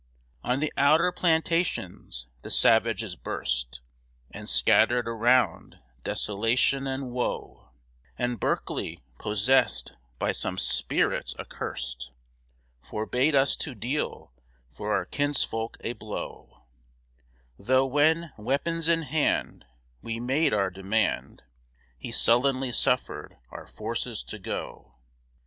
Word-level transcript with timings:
On 0.43 0.59
the 0.61 0.73
outer 0.77 1.11
plantations 1.11 2.25
the 2.41 2.49
savages 2.49 3.15
burst, 3.15 3.81
And 4.31 4.49
scattered 4.49 5.07
around 5.07 5.77
desolation 6.03 6.87
and 6.87 7.11
woe; 7.11 7.69
And 8.17 8.39
Berkeley, 8.39 9.03
possessed 9.19 9.93
by 10.17 10.31
some 10.31 10.57
spirit 10.57 11.35
accurst, 11.37 12.09
Forbade 12.81 13.35
us 13.35 13.55
to 13.57 13.75
deal 13.75 14.33
for 14.73 14.91
our 14.91 15.05
kinsfolk 15.05 15.77
a 15.81 15.93
blow; 15.93 16.63
Though 17.59 17.85
when, 17.85 18.33
weapons 18.39 18.89
in 18.89 19.03
hand, 19.03 19.65
We 20.01 20.19
made 20.19 20.51
our 20.51 20.71
demand, 20.71 21.43
He 21.99 22.11
sullenly 22.11 22.71
suffered 22.71 23.37
our 23.51 23.67
forces 23.67 24.23
to 24.23 24.39
go. 24.39 24.95